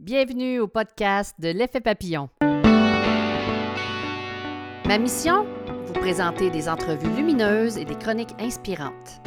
[0.00, 2.30] Bienvenue au podcast de l'effet papillon.
[4.86, 5.44] Ma mission?
[5.84, 9.20] Vous présenter des entrevues lumineuses et des chroniques inspirantes.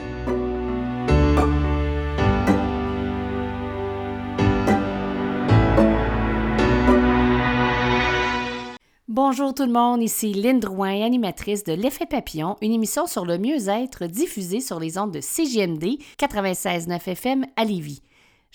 [9.07, 13.37] Bonjour tout le monde, ici Lynne Drouin, animatrice de L'Effet Papillon, une émission sur le
[13.37, 18.01] mieux-être diffusée sur les ondes de CGMD 96.9 FM à Lévis.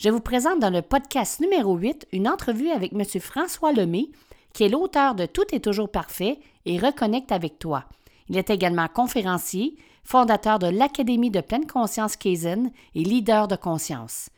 [0.00, 3.02] Je vous présente dans le podcast numéro 8 une entrevue avec M.
[3.20, 4.10] François Lemay,
[4.52, 7.82] qui est l'auteur de Tout est toujours parfait et Reconnecte avec toi.
[8.28, 14.30] Il est également conférencier, fondateur de l'Académie de pleine conscience Kaizen et leader de conscience.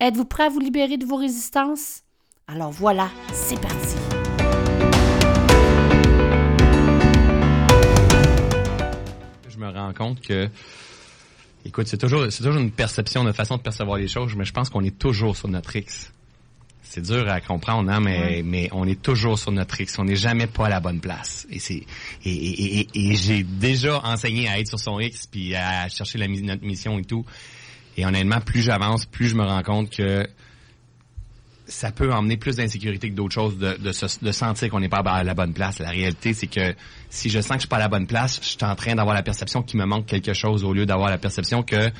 [0.00, 2.04] Êtes-vous prêt à vous libérer de vos résistances?
[2.48, 3.96] Alors voilà, c'est parti.
[9.46, 10.48] Je me rends compte que
[11.64, 14.52] Écoute, c'est toujours, c'est toujours une perception, une façon de percevoir les choses, mais je
[14.52, 16.12] pense qu'on est toujours sur notre X.
[16.82, 19.98] C'est dur à comprendre, hein, mais, mais on est toujours sur notre X.
[19.98, 21.46] On n'est jamais pas à la bonne place.
[21.48, 21.86] Et c'est
[22.24, 26.18] et, et, et, et j'ai déjà enseigné à être sur son X puis à chercher
[26.18, 27.24] la, notre mission et tout.
[27.96, 30.26] Et honnêtement, plus j'avance, plus je me rends compte que
[31.66, 34.88] ça peut emmener plus d'insécurité que d'autres choses de, de, se, de sentir qu'on n'est
[34.88, 35.78] pas à la bonne place.
[35.78, 36.74] La réalité, c'est que
[37.08, 38.94] si je sens que je suis pas à la bonne place, je suis en train
[38.94, 41.90] d'avoir la perception qu'il me manque quelque chose au lieu d'avoir la perception que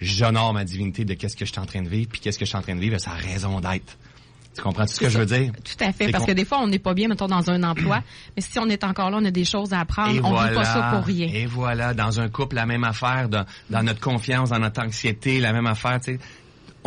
[0.00, 2.44] j'honore ma divinité de qu'est-ce que je suis en train de vivre, puis qu'est-ce que
[2.44, 3.96] je suis en train de vivre, ça a raison d'être.
[4.54, 5.52] Tu comprends tout ce que je veux dire?
[5.52, 8.02] Tout à fait, parce que des fois, on n'est pas bien, mettons, dans un emploi,
[8.36, 10.34] mais si on est encore là, on a des choses à apprendre, et on ne
[10.34, 11.28] voilà, vit pas ça pour rien.
[11.32, 15.40] Et voilà, dans un couple, la même affaire, dans, dans notre confiance, dans notre anxiété,
[15.40, 16.20] la même affaire, tu sais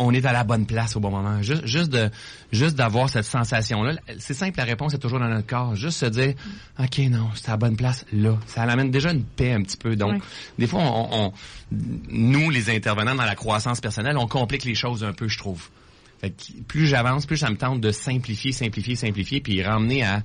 [0.02, 1.40] on est à la bonne place au bon moment.
[1.42, 2.10] Juste, juste de,
[2.52, 3.94] juste d'avoir cette sensation-là.
[4.18, 5.74] C'est simple, la réponse est toujours dans notre corps.
[5.76, 6.34] Juste se dire,
[6.78, 8.38] ok, non, c'est à la bonne place là.
[8.46, 9.96] Ça amène déjà une paix un petit peu.
[9.96, 10.22] Donc,
[10.58, 11.32] des fois, on, on-
[12.08, 15.68] nous, les intervenants dans la croissance personnelle, on complique les choses un peu, je trouve.
[16.20, 20.22] Fait que plus j'avance, plus ça me tente de simplifier, simplifier, simplifier, puis ramener à,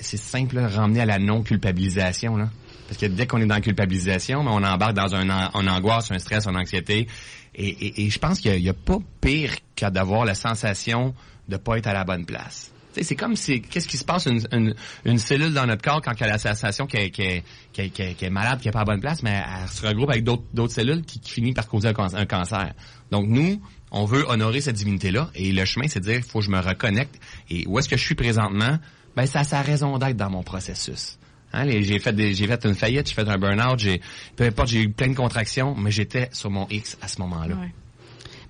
[0.00, 2.48] c'est simple, là, ramener à la non-culpabilisation, là.
[2.88, 5.68] Parce que dès qu'on est dans la culpabilisation, ben, on embarque dans un, an- une
[5.68, 7.08] angoisse, un stress, une anxiété.
[7.54, 11.14] Et, et- et je pense qu'il n'y a, pas pire qu'à d'avoir la sensation
[11.48, 12.70] de pas être à la bonne place.
[13.00, 16.12] C'est comme si, qu'est-ce qui se passe une, une, une cellule dans notre corps quand
[16.20, 17.42] elle a la sensation qu'elle qu'elle-
[17.72, 20.10] qu'elle- qu'elle est malade, qu'elle n'est pas à la bonne place, mais elle se regroupe
[20.10, 22.72] avec d'autres d'autres cellules qui, qui finissent par causer un cancer.
[23.10, 23.60] Donc nous,
[23.90, 26.50] on veut honorer cette divinité-là, et le chemin, c'est de dire, il faut que je
[26.50, 27.16] me reconnecte.
[27.50, 28.78] Et où est-ce que je suis présentement?
[29.16, 31.18] Ben, ça a sa raison d'être dans mon processus.
[31.54, 34.00] Hein, j'ai fait des, j'ai fait une faillite, j'ai fait un burn-out, j'ai,
[34.36, 37.54] peu importe, j'ai eu plein de contractions, mais j'étais sur mon X à ce moment-là.
[37.54, 37.72] Ouais.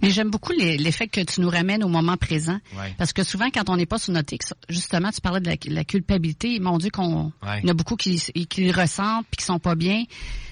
[0.02, 2.58] Mais j'aime beaucoup l'effet que tu nous ramènes au moment présent.
[2.76, 2.94] Ouais.
[2.98, 5.56] Parce que souvent, quand on n'est pas sur notre X, justement, tu parlais de la,
[5.66, 6.58] la culpabilité.
[6.60, 7.60] Mon Dieu, qu'on, Ouais.
[7.62, 10.04] il y en a beaucoup qui, qui le ressentent puis qui sont pas bien.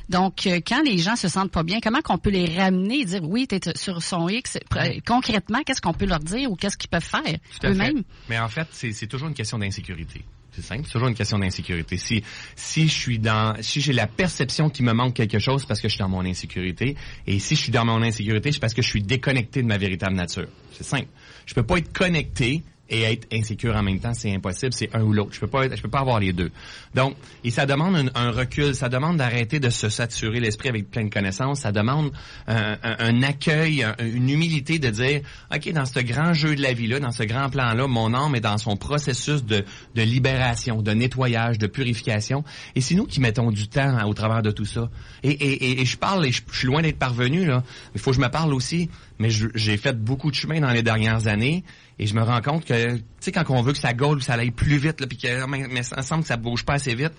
[0.09, 3.05] Donc, euh, quand les gens se sentent pas bien, comment qu'on peut les ramener et
[3.05, 4.59] dire oui, tu es sur son X?
[5.07, 8.03] Concrètement, qu'est-ce qu'on peut leur dire ou qu'est-ce qu'ils peuvent faire eux-mêmes?
[8.29, 10.23] Mais en fait, c'est toujours une question d'insécurité.
[10.53, 11.97] C'est simple, c'est toujours une question d'insécurité.
[11.97, 12.23] Si
[12.57, 15.89] si je suis dans si j'ai la perception qu'il me manque quelque chose parce que
[15.89, 16.97] je suis dans mon insécurité
[17.27, 19.79] et si je suis dans mon insécurité, c'est parce que je suis déconnecté de ma
[19.79, 20.49] véritable nature.
[20.73, 21.09] C'est simple.
[21.47, 25.03] Je peux pas être connecté et être insécure en même temps, c'est impossible, c'est un
[25.03, 25.31] ou l'autre.
[25.33, 26.51] Je peux pas être, je peux pas avoir les deux.
[26.95, 31.05] Donc, et ça demande un, recul, ça demande d'arrêter de se saturer l'esprit avec plein
[31.05, 32.13] de connaissances, ça demande
[32.47, 35.23] un, un- accueil, un- une humilité de dire,
[35.55, 38.13] ok, dans ce grand jeu de la vie là, dans ce grand plan là, mon
[38.15, 39.65] âme est dans son processus de,
[39.97, 42.45] libération, de nettoyage, de purification,
[42.75, 44.91] et c'est nous qui mettons du temps au travers de tout ça.
[45.23, 47.63] Et, je parle, et je, je suis loin d'être parvenu là.
[47.95, 50.83] Il faut que je me parle aussi, mais j'ai fait beaucoup de chemin dans les
[50.83, 51.65] dernières années.
[51.99, 54.25] Et je me rends compte que, tu sais, quand on veut que ça gaule, que
[54.25, 56.95] ça aille plus vite, puis que mais, mais ça semble que ça bouge pas assez
[56.95, 57.13] vite,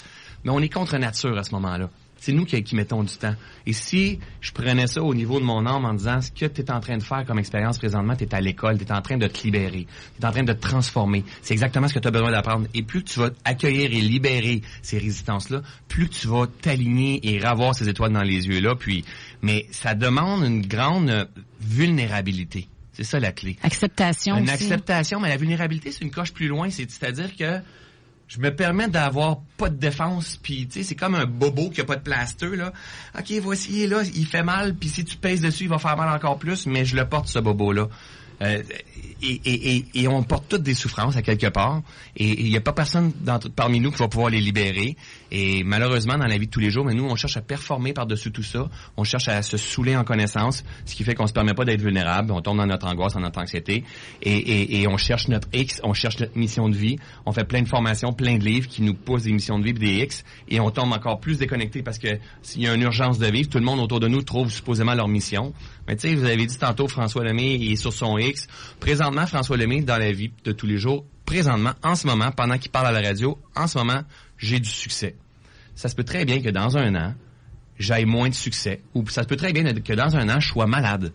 [0.43, 1.89] mais on est contre nature à ce moment-là.
[2.23, 3.35] C'est nous qui, qui mettons du temps.
[3.65, 6.61] Et si je prenais ça au niveau de mon âme en disant ce que tu
[6.61, 9.01] es en train de faire comme expérience présentement, tu es à l'école, tu es en
[9.01, 11.25] train de te libérer, tu es en train de te transformer.
[11.41, 12.65] C'est exactement ce que tu as besoin d'apprendre.
[12.73, 17.75] Et plus tu vas accueillir et libérer ces résistances-là, plus tu vas t'aligner et ravoir
[17.75, 18.75] ces étoiles dans les yeux-là.
[18.75, 19.03] Puis,
[19.41, 21.25] mais ça demande une grande euh,
[21.59, 22.69] vulnérabilité.
[22.93, 23.57] C'est ça la clé.
[23.63, 24.53] Acceptation Une aussi.
[24.53, 26.69] acceptation, mais la vulnérabilité, c'est une coche plus loin.
[26.69, 27.59] C'est- C'est-à-dire que
[28.27, 31.81] je me permets d'avoir pas de défense, puis tu sais, c'est comme un bobo qui
[31.81, 32.71] a pas de plaster, là.
[33.17, 35.77] OK, voici, il est là, il fait mal, puis si tu pèses dessus, il va
[35.79, 37.89] faire mal encore plus, mais je le porte, ce bobo-là.
[38.41, 38.61] Euh,
[39.21, 41.81] et, et, et, et on porte toutes des souffrances à quelque part.
[42.17, 43.13] Et il n'y a pas personne
[43.55, 44.97] parmi nous qui va pouvoir les libérer.
[45.31, 47.93] Et malheureusement, dans la vie de tous les jours, mais nous, on cherche à performer
[47.93, 48.69] par-dessus tout ça.
[48.97, 51.81] On cherche à se saouler en connaissance, ce qui fait qu'on se permet pas d'être
[51.81, 52.31] vulnérable.
[52.31, 53.83] On tombe dans notre angoisse, dans notre anxiété.
[54.21, 56.97] Et, on cherche notre X, on cherche notre mission de vie.
[57.25, 59.73] On fait plein de formations, plein de livres qui nous posent des missions de vie,
[59.73, 60.23] des X.
[60.49, 63.49] Et on tombe encore plus déconnecté parce que s'il y a une urgence de vivre,
[63.49, 65.53] tout le monde autour de nous trouve supposément leur mission.
[65.87, 68.47] Mais tu sais, vous avez dit tantôt, François Lemay, il est sur son X.
[68.79, 72.57] Présentement, François Lemay, dans la vie de tous les jours, présentement, en ce moment, pendant
[72.57, 74.01] qu'il parle à la radio, en ce moment,
[74.37, 75.15] j'ai du succès.
[75.75, 77.15] Ça se peut très bien que dans un an,
[77.79, 78.81] j'aille moins de succès.
[78.93, 81.11] Ou ça se peut très bien que dans un an, je sois malade.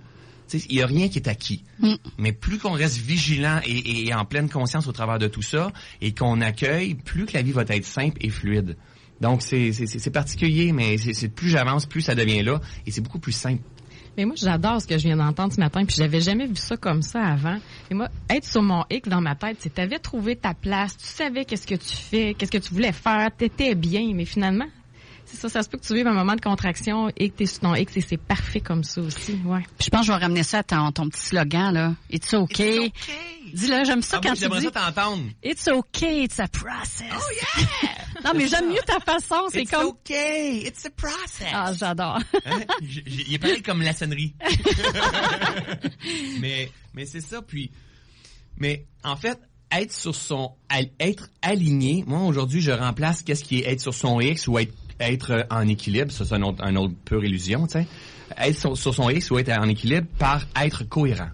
[0.52, 1.62] Il n'y a rien qui est acquis.
[1.78, 1.94] Mm.
[2.18, 5.70] Mais plus qu'on reste vigilant et, et en pleine conscience au travers de tout ça,
[6.00, 8.76] et qu'on accueille, plus que la vie va être simple et fluide.
[9.20, 13.32] Donc, c'est particulier, mais c'est- plus j'avance, plus ça devient là, et c'est beaucoup plus
[13.32, 13.62] simple.
[14.18, 16.76] Mais moi, j'adore ce que je viens d'entendre ce matin, puis j'avais jamais vu ça
[16.76, 17.56] comme ça avant.
[17.88, 21.06] Et moi, être sur mon X dans ma tête, c'est t'avais trouvé ta place, tu
[21.06, 24.66] savais qu'est-ce que tu fais, qu'est-ce que tu voulais faire, t'étais bien, mais finalement,
[25.30, 27.46] c'est ça, ça se peut que tu vives un moment de contraction et que t'es
[27.46, 29.62] sur ton X et c'est parfait comme ça aussi, ouais.
[29.78, 31.94] Puis je pense que je vais ramener ça à ton, ton petit slogan, là.
[32.10, 32.92] It's okay.
[33.52, 35.22] Dis-le, j'aime ça Ah, quand moi, tu j'aimerais dis ça t'entendre.
[35.42, 37.12] It's okay, it's a process.
[37.12, 38.24] Oh yeah!
[38.24, 39.86] non, mais j'aime mieux ta façon, c'est It's comme...
[39.86, 41.48] okay, it's a process.
[41.52, 42.20] Ah, j'adore.
[42.46, 42.60] Hein?
[42.80, 44.34] Il est pareil comme la sonnerie.
[46.40, 47.42] mais mais c'est ça.
[47.42, 47.70] Puis,
[48.56, 49.38] mais en fait,
[49.70, 50.52] être sur son,
[50.98, 52.04] être aligné.
[52.06, 55.66] Moi aujourd'hui, je remplace qu'est-ce qui est être sur son X ou être être en
[55.68, 56.10] équilibre.
[56.12, 57.86] Ça, c'est un autre, un autre pure illusion, tu sais.
[58.36, 61.30] Être sur, sur son X ou être en équilibre par être cohérent.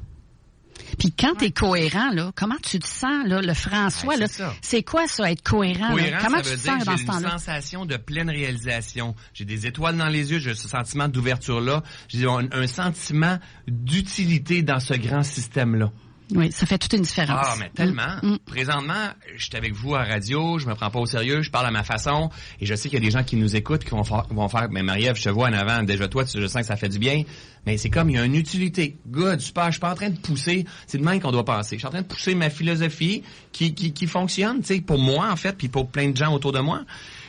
[0.98, 4.26] Puis quand t'es cohérent, là, comment tu te sens, là, le François, Ouais, là?
[4.60, 5.90] c'est quoi ça, être cohérent?
[5.90, 7.30] Cohérent, Comment ça tu veut te dire sens dans j'ai ce une temps-là?
[7.30, 9.14] sensation de pleine réalisation.
[9.32, 11.82] J'ai des étoiles dans les yeux, j'ai ce sentiment d'ouverture-là.
[12.08, 15.90] J'ai un, un sentiment d'utilité dans ce grand système-là.
[16.30, 17.46] Oui, ça fait toute une différence.
[17.48, 18.16] Ah, mais tellement.
[18.22, 18.38] Mm, mm.
[18.46, 21.66] Présentement, je suis avec vous à radio, je me prends pas au sérieux, je parle
[21.66, 22.30] à ma façon,
[22.60, 24.48] et je sais qu'il y a des gens qui nous écoutent, qui vont faire, vont
[24.48, 26.76] faire mais Marie-Ève, je te vois en avant, déjà toi, tu- je sens que ça
[26.76, 27.24] fait du bien,
[27.66, 28.96] mais c'est comme, il y a une utilité.
[29.06, 31.76] Good, super, je suis pas en train de pousser, c'est de même qu'on doit penser.
[31.76, 33.22] Je suis en train de pousser ma philosophie
[33.52, 36.32] qui, qui, qui fonctionne, tu sais, pour moi, en fait, puis pour plein de gens
[36.32, 36.82] autour de moi.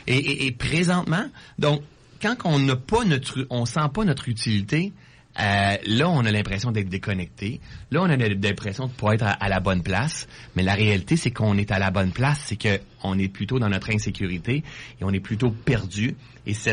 [0.06, 1.26] Et, et, et présentement,
[1.58, 1.82] donc,
[2.22, 4.92] quand on n'a pas notre, on sent pas notre utilité,
[5.38, 7.60] euh, là, on a l'impression d'être déconnecté.
[7.90, 10.26] Là, on a l'impression de pas être à, la bonne place.
[10.54, 12.42] Mais la réalité, c'est qu'on est à la bonne place.
[12.46, 14.64] C'est que on est plutôt dans notre insécurité
[15.00, 16.16] et on est plutôt perdu.
[16.46, 16.70] Et ce,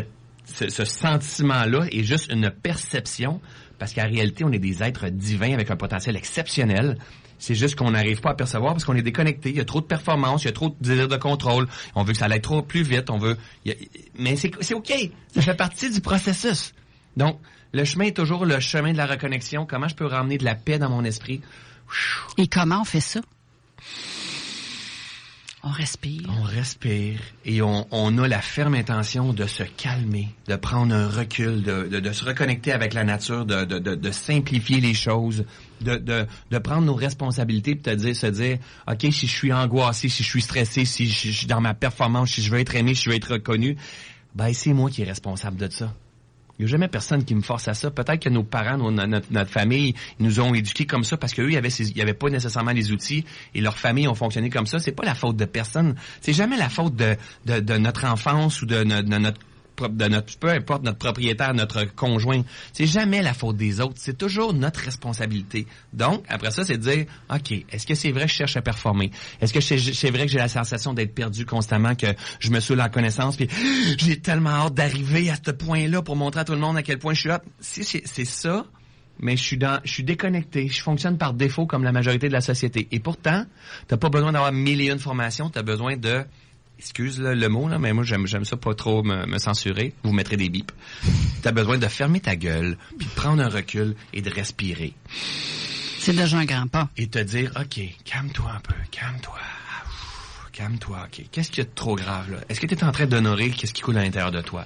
[0.85, 3.41] sentiment-là est juste une perception
[3.79, 6.97] parce qu'en réalité, on est des êtres divins avec un potentiel exceptionnel.
[7.39, 9.49] C'est juste qu'on n'arrive pas à percevoir parce qu'on est déconnecté.
[9.49, 11.67] Il y a trop de performance, il y a trop de désir de contrôle.
[11.95, 13.09] On veut que ça aille trop plus vite.
[13.09, 13.37] On veut.
[13.67, 13.71] a-
[14.17, 14.93] mais c'est ok.
[15.35, 16.73] Ça fait partie du processus.
[17.17, 17.39] Donc,
[17.73, 19.65] le chemin est toujours le chemin de la reconnexion.
[19.65, 21.41] Comment je peux ramener de la paix dans mon esprit?
[22.37, 23.21] Et comment on fait ça?
[25.65, 26.29] On respire.
[26.29, 31.07] On respire et on, on a la ferme intention de se calmer, de prendre un
[31.07, 35.45] recul, de, de, de se reconnecter avec la nature, de, simplifier les choses,
[35.79, 40.21] de, prendre nos responsabilités pour te dire, se dire, OK, si je suis angoissé, si
[40.21, 42.93] je suis stressé, si je, je suis dans ma performance, si je veux être aimé,
[42.93, 43.77] si je veux être reconnu,
[44.35, 45.93] ben c'est moi qui est responsable de ça.
[46.59, 47.89] Il n'y a jamais personne qui me force à ça.
[47.89, 51.49] Peut-être que nos parents, nos- notre, famille, ils nous ont éduqués comme ça parce qu'eux,
[51.51, 54.77] ils avaient, pas nécessairement les outils et leurs familles ont fonctionné comme ça.
[54.79, 55.95] C'est pas la faute de personne.
[56.21, 57.17] C'est jamais la faute de,
[57.77, 59.39] notre enfance ou de, no- de notre
[59.75, 62.41] peu importe notre propriétaire, notre conjoint.
[62.73, 63.95] C'est jamais la faute des autres.
[63.97, 65.67] C'est toujours notre responsabilité.
[65.93, 68.61] Donc, après ça, c'est de dire, OK, est-ce que c'est vrai que je cherche à
[68.61, 69.11] performer?
[69.41, 72.07] Est-ce que c'est vrai que j'ai la sensation d'être perdu constamment, que
[72.39, 73.47] je me saoule en connaissance, puis
[73.97, 76.99] j'ai tellement hâte d'arriver à ce point-là pour montrer à tout le monde à quel
[76.99, 77.43] point je suis hâte.
[77.59, 78.65] Si c'est ça,
[79.19, 80.67] mais je suis dans, je suis déconnecté.
[80.67, 82.87] Je fonctionne par défaut comme la majorité de la société.
[82.91, 83.45] Et pourtant,
[83.87, 85.49] t'as pas besoin d'avoir mille et une formations.
[85.49, 86.23] T'as besoin de,
[86.83, 89.93] excuse le, le mot là, mais moi j'aime, j'aime ça pas trop me, me censurer.
[90.03, 90.71] Vous mettrez des bips.
[91.41, 94.93] T'as besoin de fermer ta gueule, puis de prendre un recul et de respirer
[95.99, 96.89] C'est déjà un grand pas.
[96.97, 99.35] et te dire, ok, calme-toi un peu, calme-toi.
[99.39, 101.25] Ah, Calme-toi, ok.
[101.31, 102.37] Qu'est-ce qu'il y a de trop grave là?
[102.47, 104.65] Est-ce que tu es en train d'honorer qu'est-ce qui coule à l'intérieur de toi?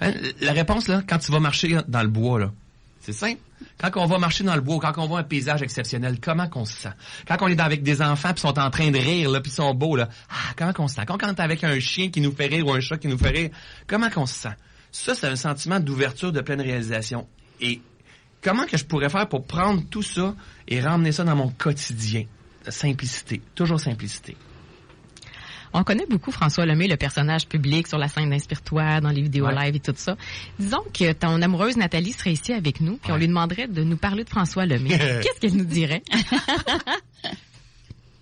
[0.00, 2.52] Hein, La réponse là, quand tu vas marcher dans le bois là,
[3.08, 3.40] c'est simple.
[3.78, 6.66] Quand on va marcher dans le bois, quand on voit un paysage exceptionnel, comment qu'on
[6.66, 6.92] se sent?
[7.26, 9.72] Quand on est avec des enfants puis sont en train de rire là, puis sont
[9.72, 11.06] beaux là, ah, comment qu'on se sent?
[11.06, 13.16] Quand on est avec un chien qui nous fait rire ou un chat qui nous
[13.16, 13.50] fait rire,
[13.86, 14.54] comment qu'on se sent?
[14.92, 17.26] Ça, c'est un sentiment d'ouverture, de pleine réalisation.
[17.62, 17.80] Et
[18.42, 20.34] comment que je pourrais faire pour prendre tout ça
[20.66, 22.24] et ramener ça dans mon quotidien?
[22.68, 23.40] Simplicité.
[23.54, 24.36] Toujours simplicité.
[25.72, 29.46] On connaît beaucoup François Lemay, le personnage public sur la scène d'Inspire-toi, dans les vidéos
[29.46, 29.66] Ouais.
[29.66, 30.16] live et tout ça.
[30.58, 33.96] Disons que ton amoureuse Nathalie serait ici avec nous, puis on lui demanderait de nous
[33.96, 34.98] parler de François Lemay.
[35.22, 36.02] Qu'est-ce qu'elle nous dirait?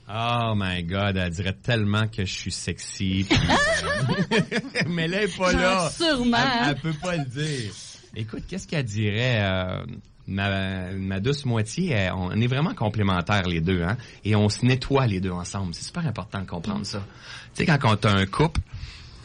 [0.09, 3.27] Oh my God, elle dirait tellement que je suis sexy.
[4.87, 5.91] Mais là, elle est pas là.
[5.91, 6.37] Sûrement.
[6.63, 7.73] Elle, elle peut pas le dire.
[8.15, 9.41] Écoute, qu'est-ce qu'elle dirait?
[9.43, 9.85] euh,
[10.29, 13.97] ma, ma douce moitié, elle- on est vraiment complémentaires les deux, hein?
[14.25, 15.75] Et on se nettoie les deux ensemble.
[15.75, 17.05] C'est super important de comprendre ça.
[17.55, 18.61] Tu sais, quand on a un couple,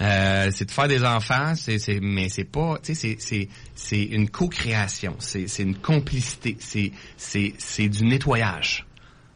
[0.02, 3.50] euh, c'est de faire des enfants, c'est, c'est, mais c'est pas, tu sais, c'est, c'est,
[3.76, 8.86] c'est une co-création, c'est, c'est une complicité, c'est, c'est, c'est du nettoyage.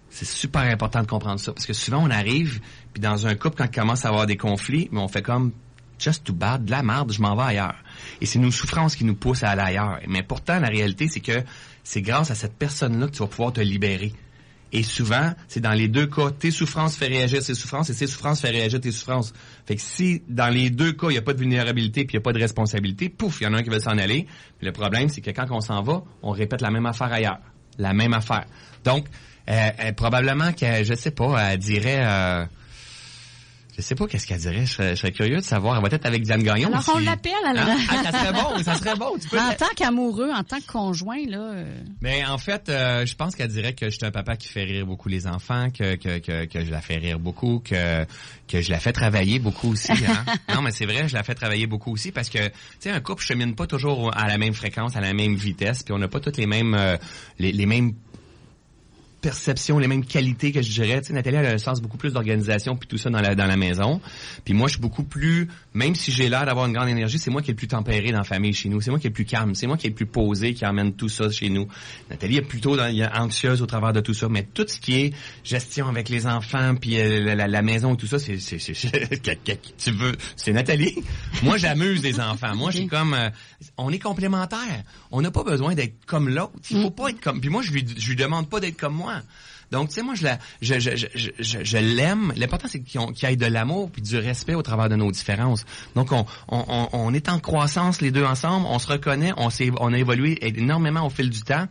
[0.10, 1.52] C'est super important de comprendre ça.
[1.52, 2.62] Parce que souvent, on arrive,
[2.94, 5.52] puis dans un couple, quand il commence à avoir des conflits, mais on fait comme
[6.00, 7.76] just too bad, de la merde, je m'en vais ailleurs.
[8.22, 10.00] Et c'est nos souffrances qui nous poussent à aller ailleurs.
[10.08, 11.44] Mais pourtant, la réalité, c'est que
[11.84, 14.14] c'est grâce à cette personne-là que tu vas pouvoir te libérer.
[14.72, 18.08] Et souvent, c'est dans les deux cas, tes souffrances fait réagir ses souffrances et ses
[18.08, 19.32] souffrances fait réagir tes souffrances.
[19.66, 22.18] Fait que si dans les deux cas, il n'y a pas de vulnérabilité puis il
[22.18, 24.26] n'y a pas de responsabilité, pouf, il y en a un qui veut s'en aller.
[24.62, 27.40] Le problème, c'est que quand on s'en va, on répète la même affaire ailleurs.
[27.78, 28.46] La même affaire.
[28.84, 29.06] Donc,
[29.50, 32.04] euh, euh, probablement que, je sais pas, elle dirait...
[32.04, 32.46] Euh,
[33.76, 34.66] je sais pas qu'est-ce qu'elle dirait.
[34.66, 35.76] Je serais, curieux de savoir.
[35.76, 36.70] Elle va être avec Diane Gagnon.
[36.70, 37.34] Alors on l'appelle.
[37.46, 37.78] Hein?
[37.90, 38.64] Ah, ça serait bon.
[38.64, 39.18] Ça serait bon.
[39.38, 41.52] en tant qu'amoureux, en tant que conjoint, là.
[41.54, 41.78] Euh...
[42.02, 44.64] Mais en fait, euh, je pense qu'elle dirait que je suis un papa qui fait
[44.64, 48.06] rire beaucoup les enfants, que que, que, que je la fais rire beaucoup, que
[48.48, 49.92] que je la fais travailler beaucoup aussi.
[49.92, 50.26] Hein?
[50.56, 53.02] non, mais c'est vrai, je la fais travailler beaucoup aussi parce que tu sais, un
[53.02, 56.08] couple chemine pas toujours à la même fréquence, à la même vitesse, puis on n'a
[56.08, 56.98] pas toutes les mêmes euh,
[57.40, 57.94] les, les mêmes
[59.26, 61.02] perception, les mêmes qualités que je dirais.
[61.02, 63.34] Tu sais, Nathalie elle a un sens beaucoup plus d'organisation puis tout ça dans la
[63.34, 64.00] dans la maison.
[64.44, 67.32] Puis moi, je suis beaucoup plus, même si j'ai l'air d'avoir une grande énergie, c'est
[67.32, 68.82] moi qui est le plus tempéré dans la famille chez nous.
[68.82, 69.56] C'est moi qui est le plus calme.
[69.56, 71.68] C'est moi qui est le plus posé, qui emmène tout ça chez nous.
[72.12, 74.30] Nathalie est plutôt dans, anxieuse au travers de tout ça.
[74.30, 75.14] Mais tout ce qui est
[75.44, 78.60] gestion avec les enfants puis euh, la, maison et tout ça, c'est c'est
[79.78, 81.04] tu veux, c'est Nathalie.
[81.42, 82.56] moi, j'amuse les enfants.
[82.56, 83.32] Moi, je suis comme, euh,
[83.78, 84.84] on est complémentaires.
[85.10, 86.54] On n'a pas besoin d'être comme l'autre.
[86.70, 86.96] Il faut mm.
[86.96, 87.42] pas être comme.
[87.42, 89.15] Puis moi, je lui je lui demande pas d'être comme moi.
[89.72, 91.08] Donc, tu sais, moi, je la, je, je,
[91.40, 92.32] je, l'aime.
[92.36, 95.66] L'important, c'est qu'il y ait de l'amour puis du respect au travers de nos différences.
[95.96, 96.10] Donc,
[96.48, 98.68] on, est en croissance les deux ensemble.
[98.70, 99.34] On se reconnaît.
[99.38, 101.68] On on a évolué énormément au fil du temps.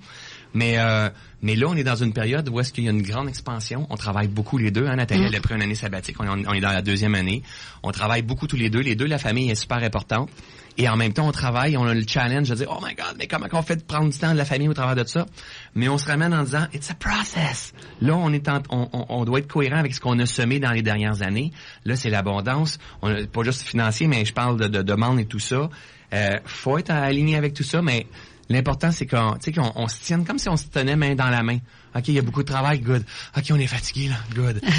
[0.55, 1.09] Mais euh,
[1.43, 3.87] mais là, on est dans une période où est-ce qu'il y a une grande expansion.
[3.91, 4.87] On travaille beaucoup les deux.
[4.87, 6.17] Hein, Nathalie, elle a pris une année sabbatique.
[6.21, 7.43] On est, on est dans la deuxième année.
[7.83, 8.81] On travaille beaucoup tous les deux.
[8.81, 10.31] Les deux, la famille est super importante.
[10.77, 13.17] Et en même temps, on travaille, on a le challenge de dire, oh my God,
[13.19, 15.27] mais comment on fait de prendre du temps de la famille au travers de ça?
[15.75, 17.73] Mais on se ramène en disant, it's a process.
[18.01, 20.83] Là, on est on, on, doit être cohérent avec ce qu'on a semé dans les
[20.83, 21.53] dernières années.
[21.85, 22.79] Là, c'est l'abondance.
[23.03, 25.69] On pas juste financier, mais je parle de, de demande et tout ça.
[26.13, 28.07] Euh, faut être aligné avec tout ça, mais
[28.49, 31.43] l'important, c'est qu'on, qu'on on se tienne comme si on se tenait main dans la
[31.43, 31.59] main.
[31.95, 33.05] OK, il y a beaucoup de travail, good.
[33.37, 34.61] OK, on est fatigué, là, good.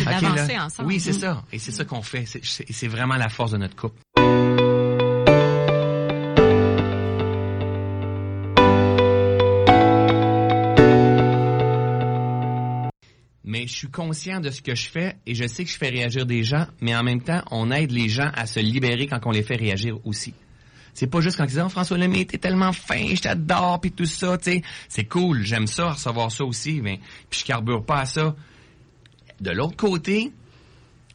[0.45, 0.87] Okay, ensemble.
[0.87, 1.43] Oui, c'est ça.
[1.51, 2.25] Et c'est ça qu'on fait.
[2.25, 4.01] C'est vraiment la force de notre couple.
[13.67, 16.25] Je suis conscient de ce que je fais et je sais que je fais réagir
[16.25, 19.31] des gens, mais en même temps, on aide les gens à se libérer quand on
[19.31, 20.33] les fait réagir aussi.
[20.93, 23.91] C'est pas juste quand ils disent oh, François Lemay, t'es tellement fin, je t'adore puis
[23.91, 24.61] tout ça, tu sais.
[24.87, 28.35] C'est cool, j'aime ça recevoir ça aussi, mais puis je carbure pas à ça.
[29.41, 30.31] De l'autre côté,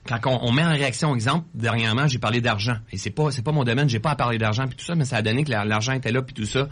[0.07, 3.52] quand on, met en réaction, exemple, dernièrement, j'ai parlé d'argent et c'est pas c'est pas
[3.52, 5.50] mon domaine, j'ai pas à parler d'argent puis tout ça, mais ça a donné que
[5.50, 6.69] l'argent était là puis tout ça.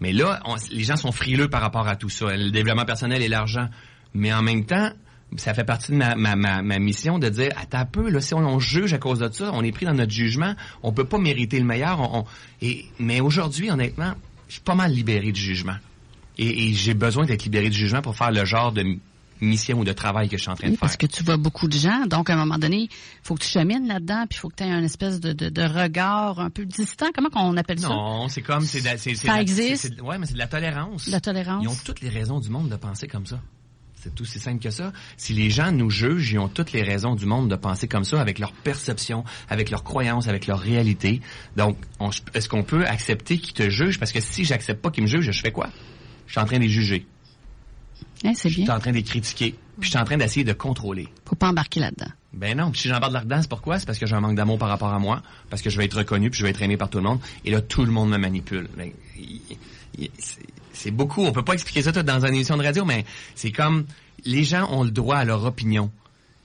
[0.00, 3.28] Mais là, les gens sont frileux par rapport à tout ça, le développement personnel et
[3.28, 3.68] l'argent.
[4.14, 4.90] Mais en même temps,
[5.36, 8.34] ça fait partie de ma, ma, ma, mission de dire, attends un peu, là, si
[8.34, 11.18] on, juge à cause de ça, on est pris dans notre jugement, on peut pas
[11.18, 12.00] mériter le meilleur.
[12.00, 12.24] On,
[12.62, 14.12] et, mais aujourd'hui, honnêtement,
[14.48, 15.76] je suis pas mal libéré du jugement.
[16.38, 18.98] Et, et j'ai besoin d'être libéré du jugement pour faire le genre de
[19.40, 20.80] mission ou de travail que je suis en train de faire.
[20.80, 22.88] Parce que tu vois beaucoup de gens, donc à un moment donné, il
[23.22, 25.48] faut que tu chemines là-dedans, puis il faut que tu aies un espèce de, de,
[25.48, 27.06] de, regard un peu distant.
[27.14, 27.88] Comment qu'on appelle ça?
[27.88, 28.62] Non, c'est comme...
[28.62, 28.80] c'est
[29.14, 29.94] Ça existe?
[30.02, 31.06] Oui, mais c'est de la tolérance.
[31.08, 31.62] La tolérance.
[31.62, 33.40] Ils ont toutes les raisons du monde de penser comme ça.
[34.00, 34.92] C'est tout aussi simple que ça.
[35.16, 38.04] Si les gens nous jugent, ils ont toutes les raisons du monde de penser comme
[38.04, 41.20] ça, avec leur perception, avec leurs croyances, avec leur réalité.
[41.56, 41.76] Donc,
[42.34, 43.98] est-ce qu'on peut accepter qu'ils te jugent?
[43.98, 45.68] Parce que si j'accepte pas qu'ils me jugent, je fais quoi?
[46.26, 47.06] Je suis en train de les juger.
[48.24, 48.58] Eh, c'est bien.
[48.58, 49.54] Je suis en train de les critiquer.
[49.80, 51.08] Puis je suis en train d'essayer de contrôler.
[51.24, 52.10] Faut pas embarquer là-dedans.
[52.32, 52.70] Ben non.
[52.70, 53.78] Puis si j'embarque là-dedans, c'est pourquoi?
[53.78, 55.86] C'est parce que j'ai un manque d'amour par rapport à moi, parce que je vais
[55.86, 57.20] être reconnu, puis je vais être aimé par tout le monde.
[57.44, 58.68] Et là, tout le monde me manipule.
[58.76, 58.92] Ben,
[60.78, 61.24] c'est beaucoup.
[61.24, 63.04] On peut pas expliquer ça tout dans une émission de radio, mais
[63.34, 63.84] c'est comme
[64.24, 65.90] les gens ont le droit à leur opinion.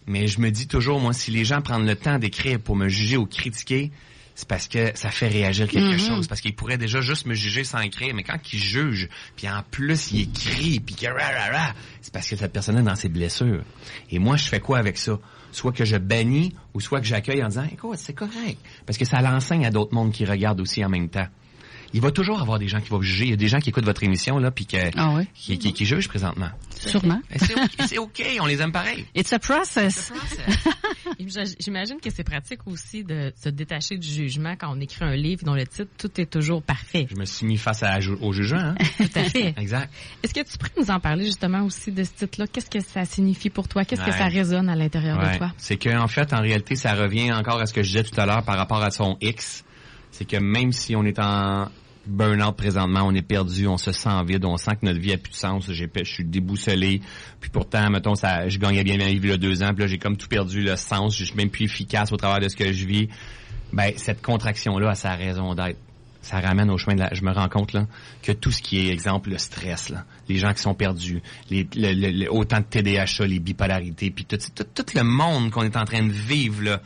[0.08, 2.90] Mais je me dis toujours, moi, si les gens prennent le temps d'écrire pour me
[2.90, 3.92] juger ou critiquer,
[4.36, 6.08] c'est parce que ça fait réagir quelque mm-hmm.
[6.08, 6.28] chose.
[6.28, 9.62] Parce qu'ils pourraient déjà juste me juger sans écrire, mais quand ils jugent, puis en
[9.70, 10.96] plus ils écrivent, puis
[12.02, 13.64] c'est parce que cette personne est dans ses blessures.
[14.10, 15.20] Et moi, je fais quoi avec ça?
[15.52, 18.58] Soit que je bannis, ou soit que j'accueille en disant, écoute, c'est correct.
[18.88, 21.28] Parce que ça l'enseigne à d'autres mondes qui regardent aussi en même temps
[21.94, 23.26] il va toujours avoir des gens qui vont juger.
[23.26, 25.86] Il y a des gens qui écoutent votre émission là, puis ah qui, qui, qui,
[25.86, 26.50] jugent présentement.
[26.72, 27.22] Sûrement.
[27.88, 29.06] C'est OK, on les aime pareil.
[29.16, 30.12] It's a process.
[31.60, 35.44] J'imagine que c'est pratique aussi de se détacher du jugement quand on écrit un livre
[35.46, 37.08] dont le titre Tout est toujours parfait.
[37.10, 38.60] Je me suis mis face à, au jugement.
[38.60, 38.76] Hein?
[38.98, 39.54] Tout à fait.
[39.58, 39.94] exact.
[40.24, 42.48] Est-ce que tu pourrais nous en parler justement aussi de ce titre-là?
[42.48, 43.86] Qu'est-ce que ça signifie pour toi?
[43.86, 45.52] Qu'est-ce que ça résonne à l'intérieur de toi?
[45.58, 48.26] C'est qu'en fait, en réalité, ça revient encore à ce que je disais tout à
[48.26, 49.64] l'heure par rapport à son X.
[50.12, 51.70] C'est que même si on est en
[52.06, 55.18] burn-out présentement, on est perdu, on se sent vide, on sent que notre vie a
[55.18, 55.72] plus de sens.
[55.72, 57.02] Je suis déboussolé.
[57.40, 59.82] Puis pourtant, mettons, ça, je gagnais bien ma vie il y a deux ans, puis
[59.84, 61.18] là, j'ai comme tout perdu le sens.
[61.18, 63.10] Je suis même plus efficace au travers de ce que je vis.
[63.72, 65.78] Ben, cette contraction-là a sa raison d'être.
[66.22, 67.10] Ça ramène au chemin de la...
[67.14, 67.86] Je me rends compte, là,
[68.22, 69.92] que tout ce qui est, exemple, le stress,
[70.30, 74.24] les gens qui sont perdus, les, le, le- le- autant de TDAH, les bipolarités, puis
[74.24, 76.82] tout, tout, tout le monde qu'on est en train de vivre, là,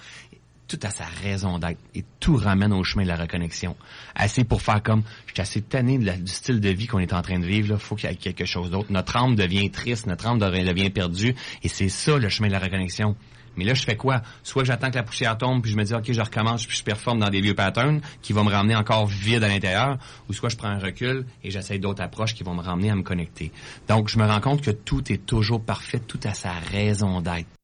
[0.67, 3.75] tout a sa raison d'être et tout ramène au chemin de la reconnexion.
[4.15, 7.21] Assez pour faire comme, je suis assez tanné du style de vie qu'on est en
[7.21, 8.91] train de vivre, là, faut qu'il y ait quelque chose d'autre.
[8.91, 12.59] Notre âme devient triste, notre âme devient perdue et c'est ça le chemin de la
[12.59, 13.15] reconnexion.
[13.57, 14.21] Mais là, je fais quoi?
[14.43, 16.83] Soit j'attends que la poussière tombe, puis je me dis, OK, je recommence, puis je
[16.83, 19.97] performe dans des vieux patterns qui vont me ramener encore vide à l'intérieur,
[20.29, 22.95] ou soit je prends un recul et j'essaie d'autres approches qui vont me ramener à
[22.95, 23.51] me connecter.
[23.87, 27.56] Donc, je me rends compte que tout est toujours parfait, tout a sa raison d'être.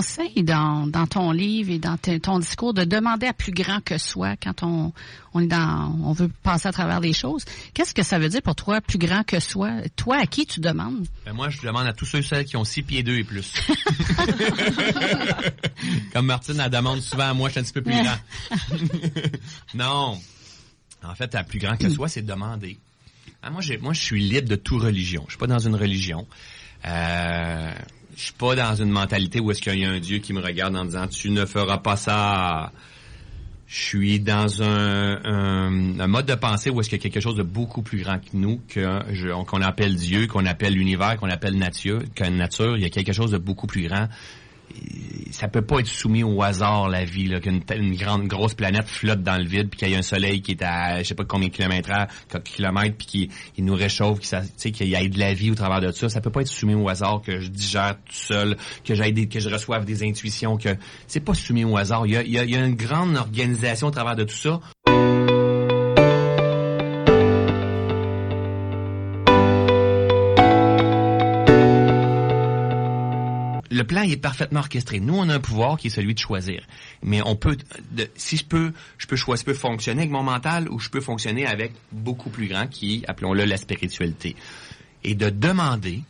[0.00, 3.98] Conseilles dans, dans ton livre et dans ton discours de demander à plus grand que
[3.98, 4.94] soi quand on,
[5.34, 7.44] on est dans, on veut passer à travers des choses.
[7.74, 9.82] Qu'est-ce que ça veut dire pour toi, plus grand que soi?
[9.96, 11.06] Toi, à qui tu demandes?
[11.26, 13.24] Ben, moi, je demande à tous ceux et celles qui ont six pieds deux et
[13.24, 13.52] plus.
[16.14, 18.18] Comme Martine, elle demande souvent à moi, je suis un petit peu plus grand.
[19.74, 20.18] non.
[21.02, 22.78] En fait, à plus grand que soi, c'est demander.
[23.42, 25.24] Ah, moi, moi, je suis libre de toute religion.
[25.26, 26.26] Je suis pas dans une religion.
[26.86, 27.72] Euh,
[28.16, 30.40] je suis pas dans une mentalité où est-ce qu'il y a un Dieu qui me
[30.40, 32.72] regarde en disant tu ne feras pas ça.
[33.66, 37.44] Je suis dans un, mode de pensée où est-ce qu'il y a quelque chose de
[37.44, 38.60] beaucoup plus grand que nous,
[39.46, 42.76] qu'on appelle Dieu, qu'on appelle l'univers, qu'on appelle nature, nature.
[42.76, 44.08] Il y a quelque chose de beaucoup plus grand.
[45.30, 47.60] Ça peut pas être soumis au hasard la vie, qu'une
[47.96, 50.62] grande grosse planète flotte dans le vide, puis qu'il y a un soleil qui est
[50.62, 51.90] à je sais pas combien de kilomètres
[52.28, 55.92] quelques kilomètres, puis qui nous réchauffe, qu'il y ait de la vie au travers de
[55.92, 56.08] ça.
[56.08, 59.40] Ça peut pas être soumis au hasard que je digère tout seul, que j'aille que
[59.40, 60.70] je reçoive des intuitions, que
[61.06, 62.06] c'est pas soumis au hasard.
[62.06, 64.34] Il y a, y a- il y a une grande organisation au travers de tout
[64.36, 64.60] ça.
[73.80, 75.00] Le plan est parfaitement orchestré.
[75.00, 76.62] Nous, on a un pouvoir qui est celui de choisir.
[77.02, 77.56] Mais on peut,
[78.14, 81.00] si je peux, je peux choisir, je peux fonctionner avec mon mental ou je peux
[81.00, 84.36] fonctionner avec beaucoup plus grand qui, appelons-le la spiritualité.
[85.02, 86.02] Et de demander,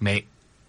[0.00, 0.26] mais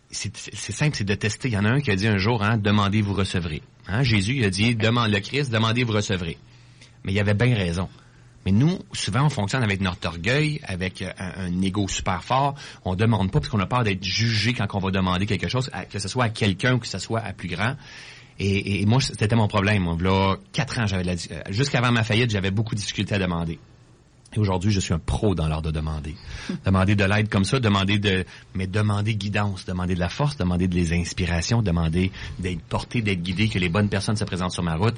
[0.09, 1.49] c'est c'est simple, c'est de tester.
[1.49, 3.61] Il y en a un qui a dit un jour, hein, demandez, vous recevrez.
[3.87, 6.39] Hein, Jésus, il a dit, demande le Christ, demandez, vous recevrez.
[7.03, 7.89] Mais il avait bien raison.
[8.45, 12.55] Mais nous, souvent, on fonctionne avec notre orgueil, avec euh, un, ego super fort.
[12.83, 15.69] On demande pas parce qu'on a peur d'être jugé quand on va demander quelque chose,
[15.89, 17.75] que ce soit à quelqu'un ou que ce soit à plus grand.
[18.39, 19.85] Et, moi, c'était mon problème.
[20.01, 23.59] Là, quatre ans, j'avais euh, jusqu'avant ma faillite, j'avais beaucoup de difficultés à demander.
[24.35, 26.15] Et aujourd'hui, je suis un pro dans l'art de demander.
[26.65, 30.67] demander de l'aide comme ça, demander de, mais demander guidance, demander de la force, demander
[30.67, 34.63] de les inspirations, demander d'être porté, d'être guidé, que les bonnes personnes se présentent sur
[34.63, 34.95] ma route.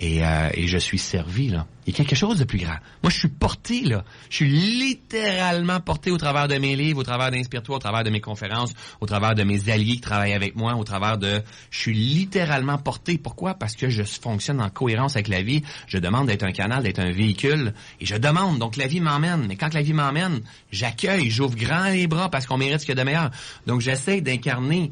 [0.00, 1.66] Et, euh, et je suis servi, là.
[1.86, 2.76] Il y a quelque chose de plus grand.
[3.02, 4.04] Moi, je suis porté, là.
[4.28, 8.10] Je suis littéralement porté au travers de mes livres, au travers d'Inspire-toi, au travers de
[8.10, 11.40] mes conférences, au travers de mes alliés qui travaillent avec moi, au travers de...
[11.70, 13.16] Je suis littéralement porté.
[13.16, 13.54] Pourquoi?
[13.54, 15.62] Parce que je fonctionne en cohérence avec la vie.
[15.86, 17.72] Je demande d'être un canal, d'être un véhicule.
[18.00, 18.58] Et je demande.
[18.58, 19.46] Donc, la vie m'emmène.
[19.46, 22.96] Mais quand la vie m'emmène, j'accueille, j'ouvre grand les bras parce qu'on mérite ce qu'il
[22.96, 23.30] y a de meilleur.
[23.66, 24.90] Donc, j'essaie d'incarner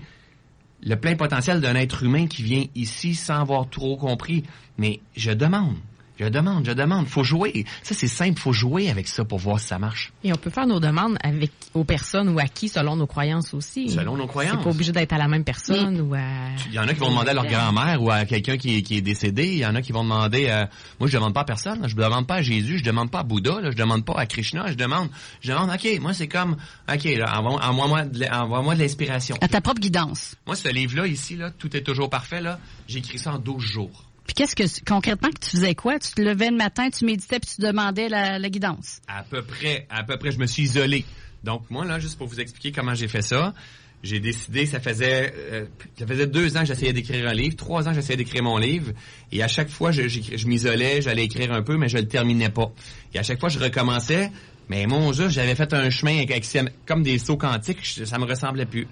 [0.82, 4.44] le plein potentiel d'un être humain qui vient ici sans avoir trop compris.
[4.78, 5.76] Mais je demande.
[6.18, 7.06] Je demande, je demande.
[7.06, 7.64] Faut jouer.
[7.82, 8.40] Ça, c'est simple.
[8.40, 10.12] Faut jouer avec ça pour voir si ça marche.
[10.24, 13.52] Et on peut faire nos demandes avec aux personnes ou à qui selon nos croyances
[13.52, 13.90] aussi.
[13.90, 14.56] Selon nos croyances.
[14.58, 16.20] C'est pas obligé d'être à la même personne ou à.
[16.68, 18.82] Il y en a qui vont demander à leur grand-mère ou à quelqu'un qui, est-
[18.82, 19.46] qui est décédé.
[19.46, 20.46] Il y en a qui vont demander...
[20.48, 20.64] euh,
[20.98, 21.82] moi, je demande pas à personne.
[21.82, 21.88] là.
[21.88, 22.78] Je demande pas à Jésus.
[22.78, 23.60] Je demande pas à Bouddha.
[23.60, 23.70] Là.
[23.70, 24.64] Je demande pas à Krishna.
[24.68, 25.10] Je demande...
[25.42, 26.56] Je demande, OK, moi, c'est comme...
[26.90, 29.36] OK, là, envoie- envoie-moi de l'in- envoie-moi de l'inspiration.
[29.42, 30.34] À ta propre guidance.
[30.46, 32.58] Moi, ce livre-là, ici, là, tout est toujours parfait, là.
[32.88, 34.04] J'ai écrit ça en 12 jours.
[34.26, 35.98] Puis qu'est-ce que concrètement que tu faisais quoi?
[35.98, 39.00] Tu te levais le matin, tu méditais puis tu demandais la, la guidance?
[39.08, 41.04] À peu près, à peu près, je me suis isolé.
[41.44, 43.54] Donc, moi, là, juste pour vous expliquer comment j'ai fait ça,
[44.02, 45.64] j'ai décidé, ça faisait, euh,
[45.98, 48.58] ça faisait deux ans que j'essayais d'écrire un livre, trois ans que j'essayais d'écrire mon
[48.58, 48.92] livre,
[49.32, 52.50] et à chaque fois, je, je m'isolais, j'allais écrire un peu, mais je le terminais
[52.50, 52.70] pas.
[53.14, 54.30] Et à chaque fois, je recommençais,
[54.68, 56.44] mais mon Dieu, j'avais fait un chemin avec,
[56.86, 58.86] comme des sauts quantiques, je- ça me ressemblait plus.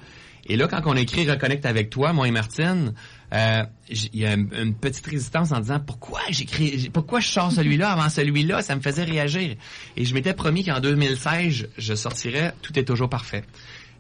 [0.47, 2.94] Et là, quand on écrit Reconnecte avec toi, moi et Martine,
[3.33, 7.91] euh, il y a une, petite résistance en disant pourquoi j'écris, pourquoi je sors celui-là?
[7.93, 9.57] Avant celui-là, ça me faisait réagir.
[9.97, 13.43] Et je m'étais promis qu'en 2016, je sortirais Tout est toujours parfait.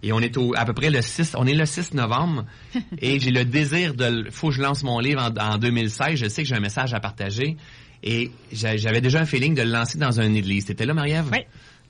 [0.02, 2.44] Et on est au, à peu près le 6, on est le 6 novembre,
[3.00, 6.28] et j'ai le désir de, faut que je lance mon livre en, en 2016, je
[6.28, 7.56] sais que j'ai un message à partager,
[8.02, 10.66] et j'a- j'avais déjà un feeling de le lancer dans une église.
[10.66, 11.30] T'étais là, Marie-Ève?
[11.32, 11.38] Oui.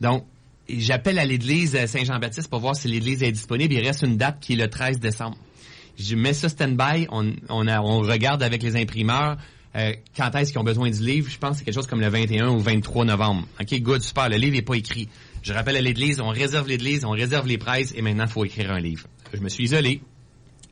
[0.00, 0.24] Donc,
[0.68, 3.74] j'appelle à l'église Saint-Jean-Baptiste pour voir si l'église est disponible.
[3.74, 5.36] Il reste une date qui est le 13 décembre.
[5.98, 9.36] Je mets ça stand-by, on, on, on regarde avec les imprimeurs
[9.76, 11.30] euh, quand est-ce qu'ils ont besoin du livre.
[11.30, 13.46] Je pense que c'est quelque chose comme le 21 ou 23 novembre.
[13.60, 15.08] OK, good, super, le livre n'est pas écrit.
[15.42, 18.44] Je rappelle à l'église, on réserve l'église, on réserve les presses et maintenant, il faut
[18.44, 19.06] écrire un livre.
[19.32, 20.00] Je me suis isolé,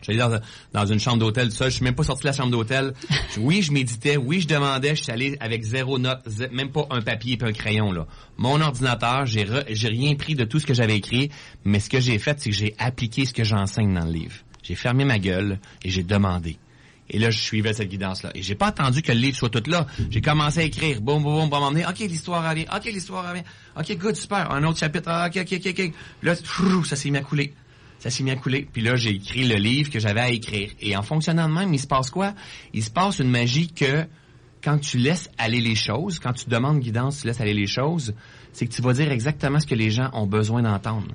[0.02, 0.40] J'allais dans,
[0.72, 1.70] dans une chambre d'hôtel tout seul.
[1.70, 2.92] Je suis même pas sorti de la chambre d'hôtel.
[3.38, 4.16] Oui, je méditais.
[4.16, 4.96] Oui, je demandais.
[4.96, 7.92] Je suis allé avec zéro note, même pas un papier et un crayon.
[7.92, 8.06] là.
[8.37, 11.30] Mon ordinateur, j'ai j'ai rien pris de tout ce que j'avais écrit.
[11.64, 14.35] Mais ce que j'ai fait, c'est que j'ai appliqué ce que j'enseigne dans le livre.
[14.62, 16.59] J'ai fermé ma gueule et j'ai demandé.
[17.11, 18.31] Et là, je suivais cette guidance-là.
[18.35, 19.87] Et j'ai pas attendu que le livre soit tout là.
[20.11, 21.01] J'ai commencé à écrire.
[21.01, 21.77] Boum, boum, boum, boum.
[21.77, 22.66] OK, l'histoire revient.
[22.75, 23.42] OK, l'histoire revient.
[23.77, 24.51] OK, good, super.
[24.51, 25.11] Un autre chapitre.
[25.27, 25.92] OK, OK, OK, OK.
[26.22, 26.35] Là,
[26.85, 27.53] ça s'est mis à couler
[28.03, 28.66] ça s'est mis à couler.
[28.70, 30.70] Puis là, j'ai écrit le livre que j'avais à écrire.
[30.81, 32.35] Et en fonctionnant de même, il se passe quoi?
[32.72, 34.07] Il se passe une magie que
[34.61, 38.12] quand tu laisses aller les choses, quand tu demandes guidance, tu laisses aller les choses,
[38.53, 41.14] c'est que tu vas dire exactement ce que les gens ont besoin d'entendre.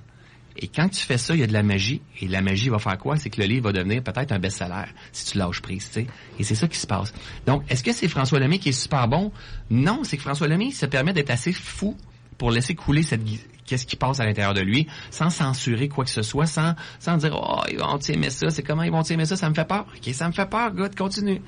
[0.60, 2.02] Et quand tu fais ça, il y a de la magie.
[2.20, 3.18] Et la magie va faire quoi?
[3.18, 6.08] C'est que le livre va devenir peut-être un best-seller si tu lâches prise, tu sais.
[6.40, 7.14] Et c'est ça qui se passe.
[7.46, 9.32] Donc, est-ce que c'est François Lemay qui est super bon?
[9.70, 11.96] Non, c'est que François Lemay se permet d'être assez fou
[12.38, 13.22] pour laisser couler cette
[13.66, 17.18] qu'est-ce qui passe à l'intérieur de lui, sans censurer quoi que ce soit, sans, sans
[17.18, 19.68] dire oh ils vont aimer ça, c'est comment ils vont aimer ça, ça me fait
[19.68, 19.86] peur.
[19.96, 21.42] Ok, ça me fait peur, good, continue.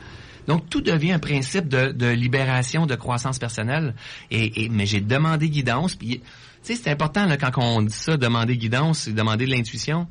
[0.48, 3.96] Donc tout devient un principe de, de libération, de croissance personnelle.
[4.32, 5.96] Et, et mais j'ai demandé guidance.
[5.96, 6.22] Puis,
[6.64, 10.08] tu sais, c'est important là, quand on dit ça, demander guidance, c'est demander de l'intuition.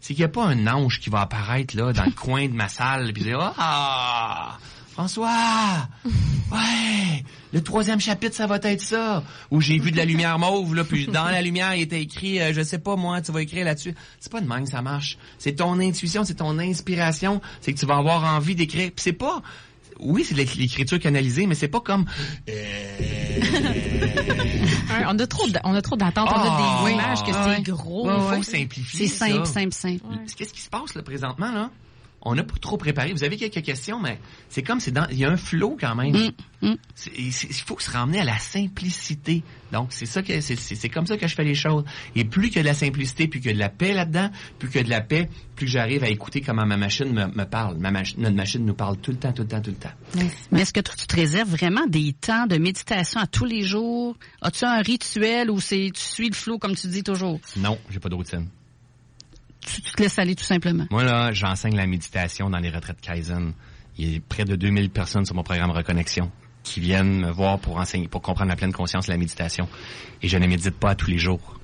[0.00, 2.54] C'est qu'il n'y a pas un ange qui va apparaître là dans le coin de
[2.54, 4.58] ma salle puis dire ah
[4.92, 5.88] François!
[6.52, 7.24] Ouais!
[7.54, 9.22] Le troisième chapitre, ça va être ça.
[9.50, 12.38] Où j'ai vu de la lumière mauve, là, puis dans la lumière, il était écrit,
[12.42, 13.94] euh, je sais pas moi, tu vas écrire là-dessus.
[14.20, 15.16] C'est pas de même ça marche.
[15.38, 18.90] C'est ton intuition, c'est ton inspiration, c'est que tu vas avoir envie d'écrire.
[18.94, 19.40] Puis c'est pas...
[20.02, 22.04] Oui, c'est l'écriture canalisée, mais c'est pas comme...
[22.48, 22.52] Euh,
[25.06, 28.08] on a trop, on a trop d'attentes, on a des ah, images que c'est gros.
[28.10, 30.04] Il faut simplifier C'est simple, simple, simple.
[30.36, 31.70] Qu'est-ce qui se passe là présentement là?
[32.24, 33.12] On n'a pas trop préparé.
[33.12, 35.94] Vous avez quelques questions, mais c'est comme c'est dans, il y a un flot quand
[35.94, 36.12] même.
[36.62, 36.76] Mm, mm.
[37.18, 39.42] Il faut se ramener à la simplicité.
[39.72, 41.84] Donc c'est ça que c'est comme ça que je fais les choses.
[42.14, 44.88] Et plus que de la simplicité, plus que de la paix là-dedans, plus que de
[44.88, 47.76] la paix, plus j'arrive à écouter comment ma machine me, parle.
[47.78, 49.92] Ma notre machine nous parle tout le temps, tout le temps, tout le temps.
[50.52, 53.62] Mais est-ce que toi, tu te réserves vraiment des temps de méditation à tous les
[53.62, 54.16] jours?
[54.40, 57.40] As-tu un rituel ou c'est tu suis le flot comme tu dis toujours?
[57.56, 58.46] Non, j'ai pas de routine
[59.64, 60.86] tu, te laisses aller tout simplement.
[60.90, 63.52] Moi, là, j'enseigne la méditation dans les retraites Kaizen.
[63.98, 66.30] Il y a près de 2000 personnes sur mon programme Reconnexion
[66.62, 69.68] qui viennent me voir pour enseigner, pour comprendre la pleine conscience la méditation.
[70.22, 71.58] Et je ne médite pas tous les jours.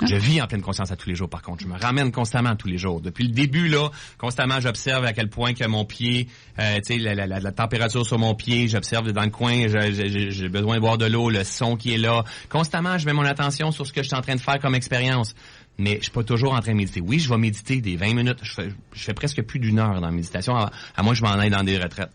[0.00, 0.06] Ah.
[0.06, 1.64] Je vis en pleine conscience à tous les jours, par contre.
[1.64, 3.00] Je me ramène constamment tous les jours.
[3.00, 6.28] Depuis le début, là, constamment, j'observe à quel point que mon pied,
[6.60, 10.48] euh, tu sais, la, la, la, température sur mon pied, j'observe dans le coin, j'ai
[10.48, 12.22] besoin de boire de l'eau, le son qui est là.
[12.48, 14.76] Constamment, je mets mon attention sur ce que je suis en train de faire comme
[14.76, 15.34] expérience
[15.78, 17.00] mais je suis pas toujours en train de méditer.
[17.00, 18.38] Oui, je vais méditer des 20 minutes.
[18.42, 21.62] Je fais, presque plus d'une heure dans la méditation, à, que je m'en aille dans
[21.62, 22.10] des retraites.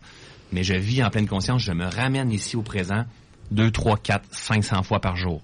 [0.52, 3.04] Mais je vis en pleine conscience, je me ramène ici au présent
[3.50, 5.42] deux, trois, quatre, 500 fois par jour.